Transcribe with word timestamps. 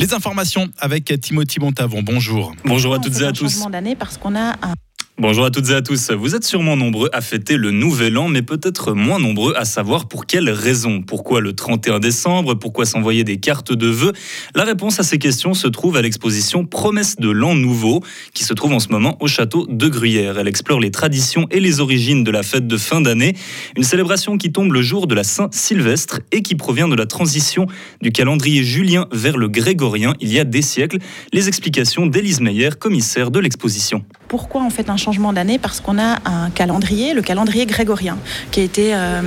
Les 0.00 0.14
informations 0.14 0.70
avec 0.78 1.12
Timothy 1.20 1.60
Montavon. 1.60 2.00
Bonjour. 2.02 2.54
Bonjour 2.64 2.94
à 2.94 2.98
toutes 2.98 3.20
et 3.20 3.24
à 3.24 3.32
tous. 3.32 3.62
parce 3.98 4.16
qu'on 4.16 4.34
a 4.34 4.52
un 4.62 4.72
Bonjour 5.20 5.44
à 5.44 5.50
toutes 5.50 5.68
et 5.68 5.74
à 5.74 5.82
tous. 5.82 6.12
Vous 6.12 6.34
êtes 6.34 6.44
sûrement 6.44 6.78
nombreux 6.78 7.10
à 7.12 7.20
fêter 7.20 7.58
le 7.58 7.72
Nouvel 7.72 8.16
An, 8.16 8.28
mais 8.28 8.40
peut-être 8.40 8.94
moins 8.94 9.18
nombreux 9.18 9.52
à 9.54 9.66
savoir 9.66 10.08
pour 10.08 10.24
quelles 10.24 10.48
raisons. 10.48 11.02
Pourquoi 11.02 11.42
le 11.42 11.52
31 11.52 11.98
décembre? 11.98 12.54
Pourquoi 12.54 12.86
s'envoyer 12.86 13.22
des 13.22 13.36
cartes 13.36 13.70
de 13.70 13.86
vœux? 13.86 14.14
La 14.54 14.64
réponse 14.64 14.98
à 14.98 15.02
ces 15.02 15.18
questions 15.18 15.52
se 15.52 15.68
trouve 15.68 15.98
à 15.98 16.00
l'exposition 16.00 16.64
Promesse 16.64 17.16
de 17.16 17.28
l'An 17.28 17.54
Nouveau, 17.54 18.02
qui 18.32 18.44
se 18.44 18.54
trouve 18.54 18.72
en 18.72 18.78
ce 18.78 18.88
moment 18.88 19.18
au 19.20 19.26
château 19.26 19.66
de 19.68 19.88
Gruyère. 19.88 20.38
Elle 20.38 20.48
explore 20.48 20.80
les 20.80 20.90
traditions 20.90 21.46
et 21.50 21.60
les 21.60 21.80
origines 21.80 22.24
de 22.24 22.30
la 22.30 22.42
fête 22.42 22.66
de 22.66 22.78
fin 22.78 23.02
d'année, 23.02 23.36
une 23.76 23.82
célébration 23.82 24.38
qui 24.38 24.52
tombe 24.52 24.72
le 24.72 24.80
jour 24.80 25.06
de 25.06 25.14
la 25.14 25.24
Saint-Sylvestre 25.24 26.20
et 26.32 26.40
qui 26.40 26.54
provient 26.54 26.88
de 26.88 26.96
la 26.96 27.04
transition 27.04 27.66
du 28.00 28.10
calendrier 28.10 28.64
julien 28.64 29.06
vers 29.12 29.36
le 29.36 29.48
grégorien 29.48 30.14
il 30.20 30.32
y 30.32 30.38
a 30.38 30.44
des 30.44 30.62
siècles. 30.62 30.96
Les 31.34 31.46
explications 31.46 32.06
d'Élise 32.06 32.40
Meyer, 32.40 32.70
commissaire 32.80 33.30
de 33.30 33.38
l'exposition. 33.38 34.02
Pourquoi 34.30 34.62
on 34.62 34.70
fait 34.70 34.90
un 34.90 34.96
changement 34.96 35.32
d'année 35.32 35.58
Parce 35.58 35.80
qu'on 35.80 35.98
a 35.98 36.18
un 36.24 36.50
calendrier, 36.50 37.14
le 37.14 37.20
calendrier 37.20 37.66
grégorien, 37.66 38.16
qui 38.52 38.60
a 38.60 38.62
été 38.62 38.94
euh, 38.94 39.22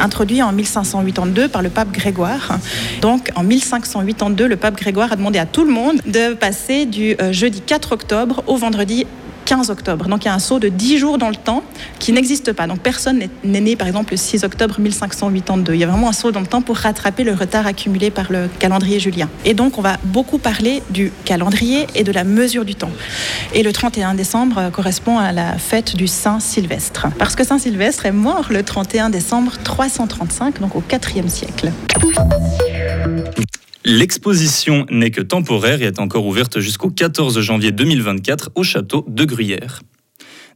introduit 0.00 0.42
en 0.42 0.50
1582 0.50 1.46
par 1.46 1.62
le 1.62 1.70
pape 1.70 1.92
Grégoire. 1.92 2.58
Donc 3.00 3.30
en 3.36 3.44
1582, 3.44 4.48
le 4.48 4.56
pape 4.56 4.76
Grégoire 4.76 5.12
a 5.12 5.16
demandé 5.16 5.38
à 5.38 5.46
tout 5.46 5.64
le 5.64 5.70
monde 5.70 6.00
de 6.04 6.34
passer 6.34 6.84
du 6.84 7.14
euh, 7.22 7.32
jeudi 7.32 7.60
4 7.60 7.92
octobre 7.92 8.42
au 8.48 8.56
vendredi 8.56 9.06
15 9.50 9.68
octobre. 9.70 10.06
Donc 10.06 10.22
il 10.22 10.26
y 10.26 10.30
a 10.30 10.34
un 10.34 10.38
saut 10.38 10.60
de 10.60 10.68
10 10.68 10.98
jours 10.98 11.18
dans 11.18 11.28
le 11.28 11.34
temps 11.34 11.64
qui 11.98 12.12
n'existe 12.12 12.52
pas. 12.52 12.68
Donc 12.68 12.78
personne 12.78 13.18
n'est 13.42 13.60
né 13.60 13.74
par 13.74 13.88
exemple 13.88 14.12
le 14.12 14.16
6 14.16 14.44
octobre 14.44 14.78
1582. 14.78 15.74
Il 15.74 15.80
y 15.80 15.82
a 15.82 15.88
vraiment 15.88 16.08
un 16.08 16.12
saut 16.12 16.30
dans 16.30 16.38
le 16.38 16.46
temps 16.46 16.62
pour 16.62 16.76
rattraper 16.76 17.24
le 17.24 17.34
retard 17.34 17.66
accumulé 17.66 18.12
par 18.12 18.30
le 18.30 18.48
calendrier 18.60 19.00
julien. 19.00 19.28
Et 19.44 19.54
donc 19.54 19.76
on 19.76 19.82
va 19.82 19.96
beaucoup 20.04 20.38
parler 20.38 20.84
du 20.90 21.10
calendrier 21.24 21.88
et 21.96 22.04
de 22.04 22.12
la 22.12 22.22
mesure 22.22 22.64
du 22.64 22.76
temps. 22.76 22.92
Et 23.52 23.64
le 23.64 23.72
31 23.72 24.14
décembre 24.14 24.70
correspond 24.70 25.18
à 25.18 25.32
la 25.32 25.58
fête 25.58 25.96
du 25.96 26.06
Saint 26.06 26.38
Sylvestre. 26.38 27.08
Parce 27.18 27.34
que 27.34 27.42
Saint 27.42 27.58
Sylvestre 27.58 28.06
est 28.06 28.12
mort 28.12 28.46
le 28.50 28.62
31 28.62 29.10
décembre 29.10 29.54
335, 29.64 30.60
donc 30.60 30.76
au 30.76 30.84
4e 30.88 31.26
siècle. 31.26 31.72
L'exposition 33.84 34.84
n'est 34.90 35.10
que 35.10 35.22
temporaire 35.22 35.80
et 35.80 35.86
est 35.86 36.00
encore 36.00 36.26
ouverte 36.26 36.60
jusqu'au 36.60 36.90
14 36.90 37.40
janvier 37.40 37.72
2024 37.72 38.50
au 38.54 38.62
château 38.62 39.06
de 39.08 39.24
Gruyère. 39.24 39.80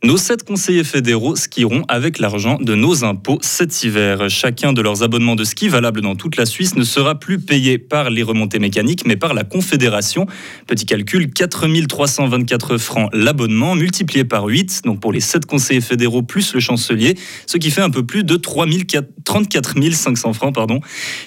Nos 0.04 0.18
sept 0.18 0.42
conseillers 0.42 0.84
fédéraux 0.84 1.34
skieront 1.34 1.82
avec 1.88 2.18
l'argent 2.18 2.58
de 2.60 2.74
nos 2.74 3.04
impôts 3.04 3.38
cet 3.40 3.84
hiver. 3.84 4.28
Chacun 4.28 4.74
de 4.74 4.82
leurs 4.82 5.02
abonnements 5.02 5.34
de 5.34 5.44
ski 5.44 5.70
valables 5.70 6.02
dans 6.02 6.14
toute 6.14 6.36
la 6.36 6.44
Suisse 6.44 6.76
ne 6.76 6.84
sera 6.84 7.18
plus 7.18 7.40
payé 7.40 7.78
par 7.78 8.10
les 8.10 8.22
remontées 8.22 8.58
mécaniques, 8.58 9.06
mais 9.06 9.16
par 9.16 9.32
la 9.32 9.44
Confédération. 9.44 10.26
Petit 10.66 10.84
calcul, 10.84 11.32
4324 11.32 12.76
francs 12.76 13.08
l'abonnement, 13.14 13.76
multiplié 13.76 14.24
par 14.24 14.44
8, 14.44 14.82
donc 14.84 15.00
pour 15.00 15.10
les 15.10 15.20
sept 15.20 15.46
conseillers 15.46 15.80
fédéraux 15.80 16.22
plus 16.22 16.52
le 16.52 16.60
chancelier, 16.60 17.16
ce 17.46 17.56
qui 17.56 17.70
fait 17.70 17.80
un 17.80 17.88
peu 17.88 18.04
plus 18.04 18.24
de 18.24 18.36
34 18.36 19.74
500 19.90 20.34
francs. 20.34 20.54
Pardon. 20.54 20.80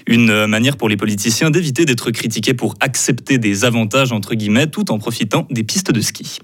Une 0.06 0.46
manière 0.46 0.78
pour 0.78 0.88
les 0.88 0.98
politiciens 0.98 1.50
d'éviter 1.50 1.86
d'être 1.86 2.12
critiqués 2.12 2.54
pour 2.54 2.76
accepter 2.80 3.40
des 3.40 3.66
avantages, 3.66 4.12
entre 4.12 4.36
guillemets, 4.36 4.68
tout 4.68 4.92
en 4.92 5.00
profitant 5.00 5.48
des 5.50 5.64
pistes 5.64 5.92
de 5.92 6.00
ski. 6.00 6.38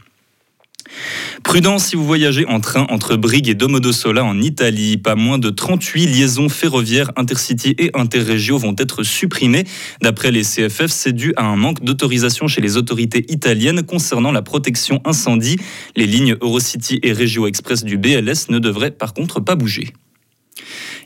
Prudence 1.44 1.86
si 1.86 1.96
vous 1.96 2.06
voyagez 2.06 2.46
en 2.48 2.60
train 2.60 2.88
entre 2.90 3.16
Brigue 3.16 3.50
et 3.50 3.54
Domodossola 3.54 4.24
en 4.24 4.40
Italie. 4.40 4.98
Pas 4.98 5.16
moins 5.16 5.38
de 5.38 5.50
38 5.50 6.08
liaisons 6.08 6.50
ferroviaires 6.50 7.12
intercity 7.16 7.76
et 7.78 7.92
interregio 7.94 8.58
vont 8.58 8.76
être 8.78 9.04
supprimées. 9.04 9.66
D'après 10.02 10.32
les 10.32 10.44
CFF, 10.44 10.88
c'est 10.88 11.14
dû 11.14 11.34
à 11.36 11.44
un 11.44 11.56
manque 11.56 11.84
d'autorisation 11.84 12.48
chez 12.48 12.62
les 12.62 12.78
autorités 12.78 13.26
italiennes 13.32 13.84
concernant 13.84 14.32
la 14.32 14.42
protection 14.42 15.02
incendie. 15.06 15.58
Les 15.96 16.08
lignes 16.08 16.36
Eurocity 16.42 17.00
et 17.04 17.14
Regio 17.14 17.48
Express 17.48 17.84
du 17.84 17.98
BLS 17.98 18.50
ne 18.50 18.60
devraient 18.60 18.92
par 18.92 19.14
contre 19.14 19.40
pas 19.40 19.56
bouger. 19.56 19.94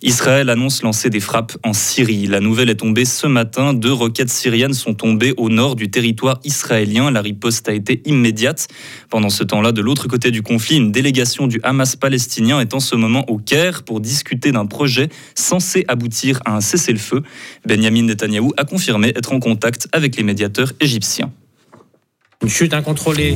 Israël 0.02 0.50
annonce 0.50 0.84
lancer 0.84 1.09
des 1.09 1.19
frappes 1.19 1.58
en 1.63 1.74
Syrie. 1.74 2.28
La 2.28 2.40
nouvelle 2.40 2.69
est 2.69 2.75
tombée 2.75 3.06
ce 3.06 3.28
matin. 3.28 3.74
Deux 3.74 3.91
roquettes 3.91 4.30
syriennes 4.30 4.74
sont 4.74 4.94
tombées 4.94 5.34
au 5.38 5.50
nord 5.50 5.75
du 5.75 5.90
territoire 5.90 6.40
israélien. 6.44 7.12
La 7.12 7.22
riposte 7.22 7.68
a 7.69 7.74
été 7.74 8.02
immédiate. 8.06 8.68
Pendant 9.09 9.30
ce 9.30 9.44
temps-là, 9.44 9.72
de 9.72 9.81
l'autre 9.81 10.07
côté 10.07 10.31
du 10.31 10.41
conflit, 10.41 10.78
une 10.78 10.91
délégation 10.91 11.47
du 11.47 11.59
Hamas 11.63 11.96
palestinien 11.96 12.59
est 12.59 12.74
en 12.74 12.80
ce 12.80 12.96
moment 12.96 13.25
au 13.30 13.38
Caire 13.38 13.84
pour 13.84 14.00
discuter 14.00 14.52
d'un 14.52 14.66
projet 14.66 15.09
censé 15.36 15.86
aboutir 15.88 16.40
à 16.46 16.56
un 16.56 16.62
cessez-le-feu. 16.62 17.24
Benjamin 17.66 18.03
Netanyahou 18.03 18.53
a 18.57 18.66
confirmé 18.66 19.09
être 19.16 19.34
en 19.34 19.40
contact 19.40 19.88
avec 19.91 20.16
les 20.18 20.24
médiateurs 20.24 20.74
égyptiens. 20.80 21.31
Une 22.44 22.50
chute 22.50 22.74
incontrôlée 22.74 23.36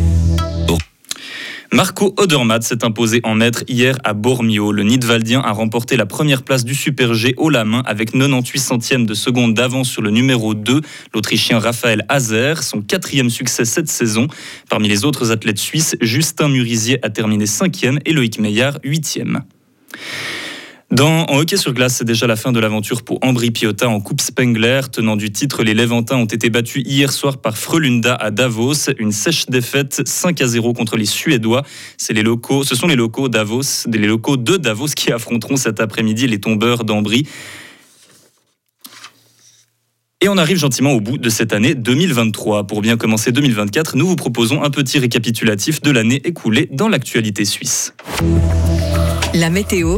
Marco 1.74 2.14
Odermatt 2.18 2.64
s'est 2.64 2.84
imposé 2.84 3.22
en 3.24 3.34
maître 3.34 3.64
hier 3.70 3.98
à 4.04 4.14
Bormio. 4.14 4.74
Le 4.74 4.84
Nidwaldien 4.84 5.40
a 5.40 5.54
remporté 5.54 5.96
la 5.96 6.06
première 6.06 6.44
place 6.44 6.66
du 6.66 6.76
Super 6.76 7.14
G 7.14 7.34
haut 7.38 7.50
la 7.50 7.64
main 7.64 7.82
avec 7.86 8.12
98 8.12 8.60
centièmes 8.60 9.06
de 9.06 9.14
seconde 9.14 9.54
d'avance 9.54 9.90
sur 9.90 10.02
le 10.02 10.10
numéro 10.10 10.54
2, 10.54 10.82
l'Autrichien 11.14 11.60
Raphaël 11.60 12.06
Hazer, 12.10 12.62
son 12.62 12.82
quatrième 12.82 13.30
succès 13.30 13.64
cette 13.64 13.88
saison. 13.88 14.28
Parmi 14.70 14.90
les 14.90 15.06
autres 15.06 15.32
athlètes 15.32 15.60
suisses, 15.60 15.96
Justin 16.02 16.50
Murisier 16.50 17.00
a 17.04 17.10
terminé 17.10 17.46
cinquième 17.46 18.00
et 18.06 18.12
Loïc 18.12 18.38
Meillard 18.40 18.78
huitième. 18.84 19.44
Dans, 20.92 21.24
en 21.30 21.38
hockey 21.38 21.56
sur 21.56 21.74
glace, 21.74 21.96
c'est 21.96 22.06
déjà 22.06 22.28
la 22.28 22.36
fin 22.36 22.52
de 22.52 22.60
l'aventure 22.60 23.04
pour 23.04 23.18
Ambry 23.22 23.52
Piotta 23.52 23.88
en 23.88 24.02
Coupe 24.02 24.20
Spengler. 24.20 24.82
Tenant 24.92 25.16
du 25.16 25.32
titre, 25.32 25.64
les 25.64 25.74
Levantins 25.74 26.18
ont 26.18 26.26
été 26.26 26.50
battus 26.50 26.84
hier 26.86 27.14
soir 27.14 27.38
par 27.38 27.58
Frölunda 27.58 28.14
à 28.14 28.30
Davos. 28.30 28.92
Une 29.00 29.14
sèche 29.14 29.46
défaite 29.46 30.02
5 30.06 30.42
à 30.42 30.48
0 30.48 30.74
contre 30.74 30.98
les 30.98 31.06
Suédois. 31.06 31.64
C'est 31.98 32.12
les 32.12 32.24
locaux, 32.24 32.66
ce 32.66 32.76
sont 32.76 32.88
les 32.88 32.98
locaux 32.98 33.30
Davos, 33.30 33.88
les 33.90 34.06
locaux 34.06 34.36
de 34.36 34.58
Davos 34.58 34.88
qui 34.94 35.14
affronteront 35.14 35.56
cet 35.56 35.80
après-midi 35.80 36.28
les 36.28 36.42
tombeurs 36.42 36.84
d'Ambry. 36.84 37.26
Et 40.20 40.28
on 40.28 40.38
arrive 40.38 40.58
gentiment 40.58 40.92
au 40.92 41.00
bout 41.00 41.18
de 41.18 41.30
cette 41.30 41.54
année 41.54 41.74
2023. 41.74 42.68
Pour 42.68 42.82
bien 42.82 42.98
commencer 42.98 43.32
2024, 43.32 43.96
nous 43.96 44.08
vous 44.08 44.18
proposons 44.18 44.62
un 44.62 44.70
petit 44.70 45.00
récapitulatif 45.00 45.82
de 45.82 45.90
l'année 45.90 46.22
écoulée 46.26 46.68
dans 46.70 46.90
l'actualité 46.90 47.46
suisse. 47.46 47.94
La 49.34 49.50
météo 49.50 49.98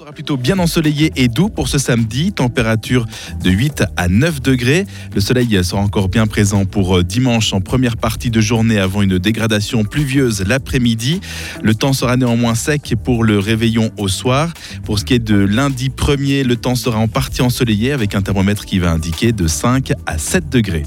sera 0.00 0.12
plutôt 0.12 0.38
bien 0.38 0.58
ensoleillé 0.58 1.12
et 1.16 1.28
doux 1.28 1.50
pour 1.50 1.68
ce 1.68 1.76
samedi, 1.76 2.32
température 2.32 3.04
de 3.44 3.50
8 3.50 3.84
à 3.98 4.08
9 4.08 4.40
degrés. 4.40 4.86
Le 5.14 5.20
soleil 5.20 5.62
sera 5.62 5.82
encore 5.82 6.08
bien 6.08 6.26
présent 6.26 6.64
pour 6.64 6.96
euh, 6.96 7.02
dimanche 7.02 7.52
en 7.52 7.60
première 7.60 7.98
partie 7.98 8.30
de 8.30 8.40
journée 8.40 8.78
avant 8.78 9.02
une 9.02 9.18
dégradation 9.18 9.84
pluvieuse 9.84 10.42
l'après-midi. 10.46 11.20
Le 11.62 11.74
temps 11.74 11.92
sera 11.92 12.16
néanmoins 12.16 12.54
sec 12.54 12.94
pour 13.04 13.24
le 13.24 13.38
réveillon 13.38 13.90
au 13.98 14.08
soir. 14.08 14.54
Pour 14.84 14.98
ce 14.98 15.04
qui 15.04 15.12
est 15.12 15.18
de 15.18 15.36
lundi 15.36 15.90
1er, 15.90 16.44
le 16.44 16.56
temps 16.56 16.76
sera 16.76 16.96
en 16.96 17.08
partie 17.08 17.42
ensoleillé 17.42 17.92
avec 17.92 18.14
un 18.14 18.22
thermomètre 18.22 18.64
qui 18.64 18.78
va 18.78 18.92
indiquer 18.92 19.32
de 19.32 19.46
5 19.46 19.92
à 20.06 20.16
7 20.16 20.48
degrés. 20.48 20.78